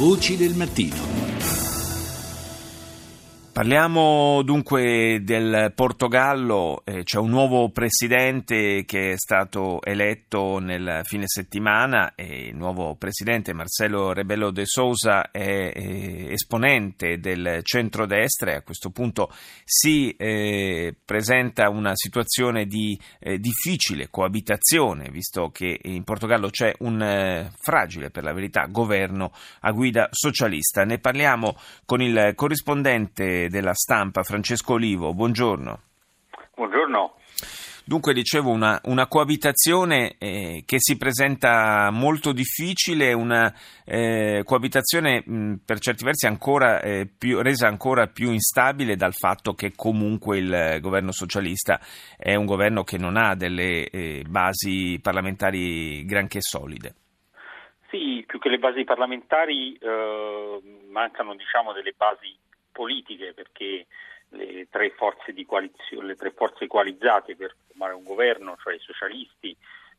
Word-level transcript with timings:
Voci 0.00 0.38
del 0.38 0.54
mattino. 0.54 1.19
Parliamo 3.60 4.40
dunque 4.40 5.20
del 5.22 5.72
Portogallo, 5.74 6.80
eh, 6.82 7.02
c'è 7.02 7.18
un 7.18 7.28
nuovo 7.28 7.68
presidente 7.68 8.86
che 8.86 9.10
è 9.10 9.16
stato 9.18 9.82
eletto 9.82 10.58
nel 10.60 11.02
fine 11.04 11.24
settimana 11.26 12.14
e 12.14 12.46
il 12.46 12.56
nuovo 12.56 12.94
presidente 12.94 13.52
Marcelo 13.52 14.14
Rebello 14.14 14.50
de 14.50 14.64
Sousa 14.64 15.30
è 15.30 15.72
eh, 15.74 16.28
esponente 16.30 17.18
del 17.18 17.60
centrodestra 17.62 18.52
e 18.52 18.54
a 18.54 18.62
questo 18.62 18.88
punto 18.88 19.30
si 19.62 20.10
eh, 20.16 20.94
presenta 21.04 21.68
una 21.68 21.92
situazione 21.96 22.64
di 22.64 22.98
eh, 23.18 23.38
difficile 23.38 24.08
coabitazione 24.08 25.10
visto 25.10 25.50
che 25.50 25.80
in 25.82 26.02
Portogallo 26.02 26.48
c'è 26.48 26.72
un 26.78 27.02
eh, 27.02 27.52
fragile 27.60 28.08
per 28.08 28.24
la 28.24 28.32
verità 28.32 28.64
governo 28.70 29.32
a 29.60 29.70
guida 29.72 30.08
socialista. 30.12 30.86
Ne 30.86 30.98
parliamo 30.98 31.58
con 31.84 32.00
il 32.00 32.32
corrispondente 32.34 33.48
della 33.50 33.74
stampa, 33.74 34.22
Francesco 34.22 34.74
Olivo. 34.74 35.12
Buongiorno. 35.12 35.80
Buongiorno. 36.54 37.16
Dunque, 37.84 38.12
dicevo, 38.12 38.50
una, 38.50 38.80
una 38.84 39.08
coabitazione 39.08 40.14
eh, 40.18 40.62
che 40.64 40.76
si 40.78 40.96
presenta 40.96 41.90
molto 41.90 42.30
difficile, 42.32 43.12
una 43.12 43.52
eh, 43.84 44.42
coabitazione 44.44 45.24
mh, 45.26 45.54
per 45.64 45.80
certi 45.80 46.04
versi 46.04 46.26
ancora, 46.26 46.80
eh, 46.80 47.08
più, 47.08 47.42
resa 47.42 47.66
ancora 47.66 48.06
più 48.06 48.30
instabile 48.30 48.94
dal 48.94 49.14
fatto 49.14 49.54
che 49.54 49.72
comunque 49.74 50.38
il 50.38 50.78
governo 50.80 51.10
socialista 51.10 51.80
è 52.16 52.36
un 52.36 52.44
governo 52.44 52.84
che 52.84 52.96
non 52.96 53.16
ha 53.16 53.34
delle 53.34 53.88
eh, 53.88 54.24
basi 54.24 55.00
parlamentari 55.02 56.04
granché 56.04 56.38
solide. 56.42 56.94
Sì, 57.90 58.22
più 58.24 58.38
che 58.38 58.50
le 58.50 58.58
basi 58.58 58.84
parlamentari 58.84 59.74
eh, 59.74 60.60
mancano 60.92 61.34
diciamo, 61.34 61.72
delle 61.72 61.94
basi 61.96 62.38
politiche 62.80 63.34
perché 63.34 63.86
le 64.30 64.68
tre 64.70 64.90
forze 64.90 65.34
le 65.34 66.16
tre 66.16 66.30
forze 66.30 66.66
coalizzate 66.66 67.36
per 67.36 67.54
formare 67.66 67.92
un 67.92 68.04
governo, 68.04 68.56
cioè 68.62 68.74
i 68.74 68.78
socialisti, 68.78 69.54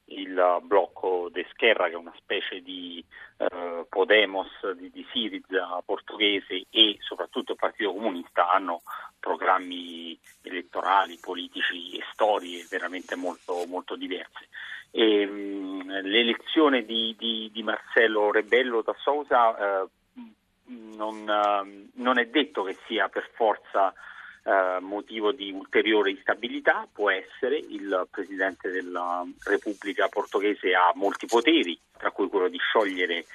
il 0.05 0.59
blocco 0.63 1.29
de 1.31 1.45
Scherra 1.51 1.85
che 1.85 1.93
è 1.93 1.97
una 1.97 2.13
specie 2.17 2.61
di 2.61 3.03
eh, 3.37 3.85
Podemos 3.87 4.71
di, 4.71 4.89
di 4.89 5.05
Siriza 5.11 5.79
portoghese 5.85 6.65
e 6.71 6.97
soprattutto 7.01 7.51
il 7.51 7.59
Partito 7.59 7.93
Comunista 7.93 8.49
hanno 8.49 8.81
programmi 9.19 10.17
elettorali, 10.41 11.19
politici 11.21 11.95
e 11.97 12.03
storie 12.13 12.65
veramente 12.67 13.15
molto, 13.15 13.63
molto 13.67 13.95
diverse. 13.95 14.47
E, 14.89 15.25
mh, 15.27 16.01
l'elezione 16.01 16.83
di, 16.83 17.15
di, 17.15 17.49
di, 17.53 17.61
Marcello 17.61 18.31
Rebello 18.31 18.81
da 18.81 18.95
Sousa 18.97 19.83
eh, 19.83 19.87
non, 20.95 21.27
ehm, 21.29 21.80
non, 22.01 22.19
è 22.19 22.25
detto 22.27 22.63
che 22.63 22.77
sia 22.87 23.07
per 23.09 23.29
forza 23.33 23.93
eh, 24.43 24.79
motivo 24.81 25.31
di 25.31 25.51
ulteriore 25.51 26.11
instabilità, 26.11 26.87
può 26.91 27.09
essere, 27.09 27.57
il 27.57 28.07
Presidente 28.09 28.69
della 28.69 29.25
Repubblica 29.43 30.07
portoghese 30.07 30.73
ha 30.73 30.91
molti 30.95 31.27
poteri, 31.27 31.79
tra 31.97 32.11
cui 32.11 32.27
quello 32.27 32.47
di 32.47 32.57
sciogliere 32.57 33.17
eh, 33.17 33.25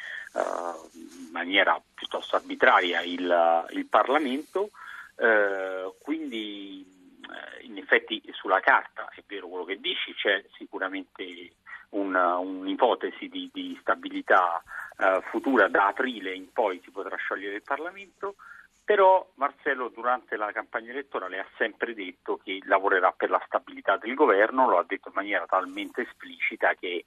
in 0.94 1.28
maniera 1.30 1.80
piuttosto 1.94 2.36
arbitraria 2.36 3.00
il, 3.02 3.66
il 3.70 3.86
Parlamento, 3.86 4.70
eh, 5.16 5.92
quindi 6.02 6.84
eh, 7.22 7.64
in 7.64 7.78
effetti 7.78 8.22
sulla 8.32 8.60
carta 8.60 9.08
è 9.14 9.22
vero 9.26 9.48
quello 9.48 9.64
che 9.64 9.80
dici, 9.80 10.12
c'è 10.14 10.44
sicuramente 10.56 11.52
una, 11.90 12.36
un'ipotesi 12.38 13.28
di, 13.28 13.48
di 13.52 13.78
stabilità 13.80 14.62
uh, 14.98 15.20
futura 15.30 15.68
da 15.68 15.88
aprile 15.88 16.32
in 16.34 16.52
poi 16.52 16.80
si 16.82 16.90
potrà 16.90 17.16
sciogliere 17.16 17.56
il 17.56 17.62
Parlamento, 17.62 18.36
però 18.84 19.28
Marcello 19.34 19.88
durante 19.88 20.36
la 20.36 20.52
campagna 20.52 20.90
elettorale 20.90 21.40
ha 21.40 21.46
sempre 21.56 21.92
detto 21.94 22.38
che 22.42 22.60
lavorerà 22.64 23.12
per 23.12 23.30
la 23.30 23.42
stabilità 23.44 23.96
del 23.96 24.14
governo, 24.14 24.68
lo 24.68 24.78
ha 24.78 24.84
detto 24.86 25.08
in 25.08 25.14
maniera 25.14 25.44
talmente 25.46 26.02
esplicita 26.02 26.74
che 26.74 27.06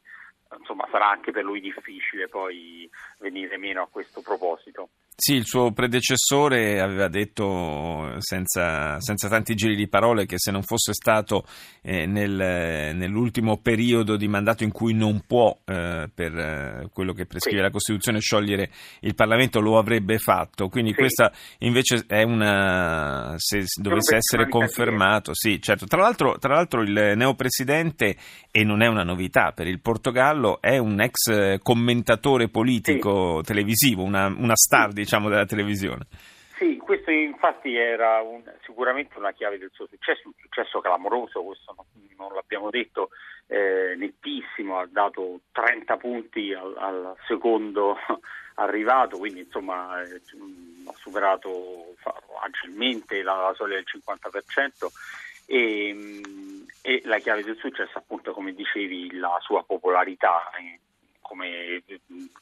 insomma, 0.57 0.87
sarà 0.91 1.09
anche 1.09 1.31
per 1.31 1.43
lui 1.43 1.61
difficile 1.61 2.27
poi 2.27 2.89
venire 3.19 3.57
meno 3.57 3.83
a 3.83 3.87
questo 3.89 4.21
proposito. 4.21 4.89
Sì, 5.21 5.33
il 5.33 5.45
suo 5.45 5.73
predecessore 5.73 6.79
aveva 6.79 7.09
detto 7.09 8.15
senza, 8.19 9.01
senza, 9.01 9.27
tanti 9.27 9.53
giri 9.53 9.75
di 9.75 9.89
parole 9.89 10.25
che 10.25 10.35
se 10.37 10.49
non 10.49 10.63
fosse 10.63 10.93
stato 10.93 11.43
eh, 11.81 12.05
nel, 12.05 12.95
nell'ultimo 12.95 13.57
periodo 13.57 14.15
di 14.15 14.29
mandato 14.29 14.63
in 14.63 14.71
cui 14.71 14.93
non 14.93 15.23
può, 15.27 15.59
eh, 15.65 16.09
per 16.15 16.37
eh, 16.37 16.89
quello 16.93 17.11
che 17.11 17.25
prescrive 17.25 17.57
sì. 17.57 17.63
la 17.63 17.69
Costituzione, 17.69 18.21
sciogliere 18.21 18.69
il 19.01 19.13
Parlamento, 19.13 19.59
lo 19.59 19.77
avrebbe 19.77 20.19
fatto. 20.19 20.69
Quindi 20.69 20.91
sì. 20.91 20.95
questa 20.95 21.33
invece 21.59 22.05
è 22.07 22.23
una, 22.23 23.33
se 23.35 23.65
dovesse 23.75 24.15
essere 24.15 24.47
confermato, 24.47 25.33
sì, 25.33 25.61
certo. 25.61 25.85
Tra 25.85 25.99
l'altro, 25.99 26.37
tra 26.39 26.53
l'altro 26.53 26.81
il 26.81 26.93
neopresidente, 27.17 28.15
e 28.51 28.63
non 28.63 28.81
è 28.81 28.87
una 28.87 29.03
novità 29.03 29.51
per 29.51 29.67
il 29.67 29.81
Portogallo, 29.81 30.61
è 30.61 30.77
un 30.77 31.01
ex 31.01 31.59
commentatore 31.61 32.47
politico 32.47 33.39
sì. 33.39 33.47
televisivo, 33.47 34.03
una, 34.03 34.27
una 34.27 34.55
star, 34.55 34.93
diciamo 34.93 35.07
diciamo, 35.09 35.27
della 35.29 35.45
televisione. 35.45 36.05
Sì, 36.57 36.77
questo 36.77 37.09
infatti 37.09 37.75
era 37.75 38.21
un, 38.21 38.43
sicuramente 38.63 39.17
una 39.17 39.31
chiave 39.31 39.57
del 39.57 39.71
suo 39.73 39.87
successo, 39.87 40.27
un 40.27 40.33
successo 40.37 40.81
clamoroso, 40.81 41.41
questo 41.41 41.73
non, 41.75 41.85
non 42.17 42.33
l'abbiamo 42.33 42.69
detto, 42.69 43.09
eh, 43.47 43.95
nettissimo, 43.97 44.77
ha 44.77 44.87
dato 44.87 45.39
30 45.51 45.97
punti 45.97 46.53
al, 46.53 46.75
al 46.77 47.15
secondo 47.27 47.97
arrivato, 48.55 49.17
quindi 49.17 49.39
insomma 49.39 49.99
eh, 50.03 50.21
ha 50.85 50.93
superato 50.97 51.95
agilmente 52.43 53.23
la, 53.23 53.35
la 53.35 53.53
soglia 53.55 53.75
del 53.75 53.85
50% 53.87 54.87
e, 55.47 56.21
e 56.81 57.01
la 57.05 57.17
chiave 57.17 57.43
del 57.43 57.57
successo 57.57 57.97
appunto 57.97 58.33
come 58.33 58.53
dicevi 58.53 59.17
la 59.17 59.37
sua 59.41 59.63
popolarità. 59.63 60.51
Eh, 60.59 60.79
come 61.29 61.68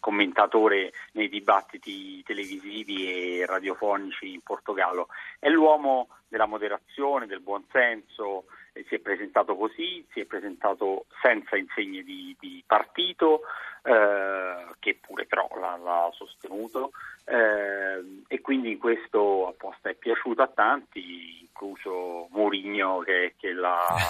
commentatore 0.07 0.93
nei 1.13 1.27
dibattiti 1.27 2.23
televisivi 2.23 3.11
e 3.11 3.45
radiofonici 3.45 4.31
in 4.31 4.41
Portogallo. 4.41 5.09
È 5.37 5.49
l'uomo 5.49 6.07
della 6.29 6.45
moderazione, 6.45 7.27
del 7.27 7.41
buonsenso, 7.41 8.45
si 8.87 8.95
è 8.95 8.99
presentato 8.99 9.57
così, 9.57 10.05
si 10.13 10.21
è 10.21 10.25
presentato 10.25 11.07
senza 11.21 11.57
insegne 11.57 12.03
di, 12.03 12.33
di 12.39 12.63
partito, 12.65 13.41
eh, 13.83 14.67
che 14.79 14.97
pure 15.01 15.25
però 15.25 15.49
l'ha, 15.59 15.75
l'ha 15.75 16.09
sostenuto, 16.13 16.91
eh, 17.25 18.23
e 18.29 18.39
quindi 18.39 18.77
questo 18.77 19.49
apposta 19.49 19.89
è 19.89 19.93
piaciuto 19.95 20.41
a 20.41 20.47
tanti, 20.47 21.46
incluso 21.59 22.27
Mourinho 22.31 22.99
che, 22.99 23.33
che, 23.37 23.53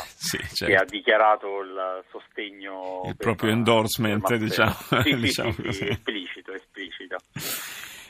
sì, 0.06 0.38
certo. 0.38 0.66
che 0.66 0.76
ha 0.76 0.84
dichiarato 0.84 1.62
il 1.62 2.04
sostegno. 2.12 3.04
Il 3.06 3.16
proprio 3.16 3.52
endorsement, 3.52 4.36
diciamo. 4.36 4.76
Sì, 5.04 5.16
diciamo 5.16 5.54
sì. 5.72 6.02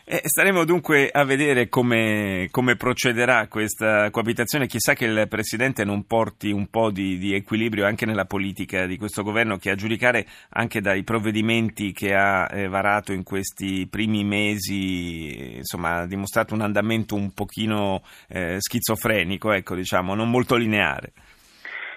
Eh, 0.09 0.21
staremo 0.23 0.63
dunque 0.63 1.09
a 1.11 1.25
vedere 1.25 1.67
come, 1.67 2.47
come, 2.49 2.77
procederà 2.77 3.49
questa 3.49 4.09
coabitazione. 4.09 4.65
Chissà 4.65 4.93
che 4.93 5.03
il 5.03 5.27
Presidente 5.27 5.83
non 5.83 6.07
porti 6.07 6.49
un 6.49 6.69
po' 6.69 6.91
di, 6.91 7.17
di, 7.17 7.35
equilibrio 7.35 7.85
anche 7.85 8.05
nella 8.05 8.23
politica 8.23 8.85
di 8.85 8.95
questo 8.97 9.21
governo, 9.21 9.57
che 9.57 9.69
a 9.69 9.75
giudicare 9.75 10.25
anche 10.51 10.79
dai 10.79 11.03
provvedimenti 11.03 11.91
che 11.91 12.13
ha 12.15 12.47
eh, 12.49 12.69
varato 12.69 13.11
in 13.11 13.23
questi 13.23 13.85
primi 13.91 14.23
mesi, 14.23 15.57
insomma, 15.57 15.97
ha 15.97 16.07
dimostrato 16.07 16.53
un 16.53 16.61
andamento 16.61 17.15
un 17.15 17.33
pochino 17.33 18.01
eh, 18.29 18.55
schizofrenico, 18.59 19.51
ecco, 19.51 19.75
diciamo, 19.75 20.15
non 20.15 20.29
molto 20.29 20.55
lineare. 20.55 21.11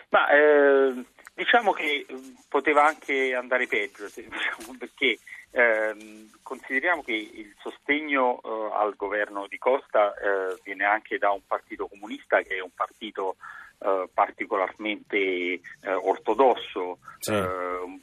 Ma, 0.09 0.29
eh, 0.33 1.05
diciamo 1.33 1.71
che 1.71 2.07
poteva 2.49 2.87
anche 2.87 3.35
andare 3.37 3.69
peggio, 3.69 4.07
diciamo, 4.13 4.77
perché 4.77 5.17
eh, 5.53 6.27
consideriamo 6.43 7.03
che 7.03 7.13
il 7.13 7.55
sostegno 7.59 8.41
eh, 8.43 8.71
al 8.75 8.95
governo 8.97 9.47
di 9.49 9.59
Costa 9.59 10.15
eh, 10.15 10.59
viene 10.63 10.85
anche 10.85 11.19
da 11.19 11.31
un 11.31 11.43
partito 11.47 11.89
comunista 11.89 12.43
che 12.43 12.57
è 12.57 12.61
un 12.61 12.71
partito 12.75 13.37
eh, 13.79 14.09
particolarmente 14.13 15.17
eh, 15.17 15.61
ortodosso, 15.93 16.99
sì. 17.19 17.33
Eh, 17.33 17.99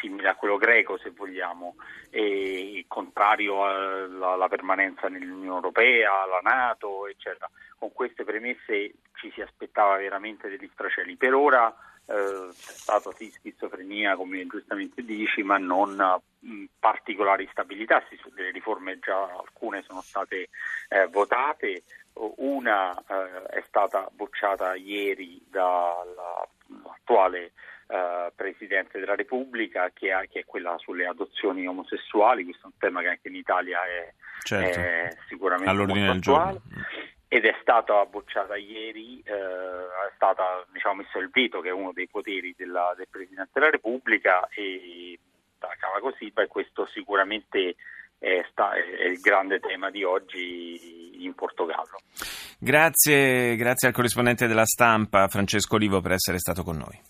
simile 0.00 0.28
a 0.28 0.34
quello 0.34 0.58
greco 0.58 0.98
se 0.98 1.10
vogliamo, 1.10 1.76
e 2.10 2.84
contrario 2.88 3.64
alla, 3.64 4.32
alla 4.32 4.48
permanenza 4.48 5.08
nell'Unione 5.08 5.54
Europea, 5.54 6.22
alla 6.22 6.40
Nato, 6.42 7.06
eccetera. 7.06 7.48
Con 7.78 7.92
queste 7.92 8.24
premesse 8.24 8.92
ci 9.14 9.30
si 9.32 9.40
aspettava 9.40 9.96
veramente 9.96 10.48
degli 10.48 10.68
stracelli. 10.72 11.16
Per 11.16 11.32
ora 11.32 11.74
eh, 12.06 12.48
c'è 12.50 12.72
stata 12.72 13.10
sì 13.12 13.30
schizofrenia 13.30 14.16
come 14.16 14.46
giustamente 14.46 15.02
dici 15.02 15.42
ma 15.42 15.56
non 15.56 15.96
mh, 16.40 16.64
particolari 16.78 17.48
stabilità 17.50 18.02
delle 18.34 18.50
riforme 18.50 18.98
già 18.98 19.22
alcune 19.22 19.82
sono 19.86 20.02
state 20.02 20.50
eh, 20.88 21.06
votate 21.06 21.84
una 22.36 22.94
eh, 22.96 23.42
è 23.58 23.64
stata 23.66 24.08
bocciata 24.12 24.74
ieri 24.74 25.42
dall'attuale 25.50 27.52
Uh, 27.86 28.32
Presidente 28.34 28.98
della 28.98 29.14
Repubblica, 29.14 29.90
che, 29.92 30.10
ha, 30.10 30.22
che, 30.22 30.40
è 30.40 30.44
quella 30.46 30.74
sulle 30.78 31.06
adozioni 31.06 31.66
omosessuali, 31.66 32.44
questo 32.44 32.62
è 32.62 32.66
un 32.68 32.78
tema 32.78 33.02
che 33.02 33.08
anche 33.08 33.28
in 33.28 33.34
Italia 33.34 33.84
è, 33.84 34.10
certo. 34.42 34.80
è 34.80 35.14
sicuramente 35.28 35.70
all'ordine 35.70 36.06
del 36.06 36.22
giorno. 36.22 36.62
Ed 37.34 37.44
è 37.46 37.56
stata 37.60 38.04
bocciata 38.06 38.54
ieri, 38.54 39.20
uh, 39.26 39.28
è 39.28 40.12
stato 40.14 40.66
diciamo, 40.72 41.02
messo 41.02 41.18
il 41.18 41.30
veto, 41.32 41.60
che 41.60 41.70
è 41.70 41.72
uno 41.72 41.90
dei 41.92 42.06
poteri 42.06 42.54
della, 42.56 42.94
del 42.96 43.08
Presidente 43.10 43.50
della 43.54 43.70
Repubblica, 43.70 44.46
e 44.54 45.18
cava 45.58 45.98
così, 45.98 46.30
beh, 46.30 46.46
questo 46.46 46.86
sicuramente 46.86 47.74
è, 48.20 48.46
sta, 48.52 48.74
è 48.74 49.06
il 49.06 49.18
grande 49.18 49.58
tema 49.58 49.90
di 49.90 50.04
oggi 50.04 51.24
in 51.24 51.34
Portogallo. 51.34 51.98
Grazie, 52.56 53.56
grazie 53.56 53.88
al 53.88 53.94
corrispondente 53.94 54.46
della 54.46 54.64
stampa 54.64 55.26
Francesco 55.26 55.74
Olivo 55.74 56.00
per 56.00 56.12
essere 56.12 56.38
stato 56.38 56.62
con 56.62 56.76
noi. 56.76 57.02